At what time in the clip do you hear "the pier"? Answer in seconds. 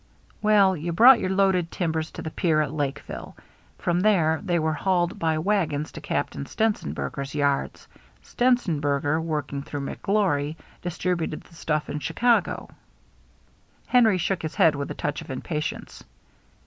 2.23-2.59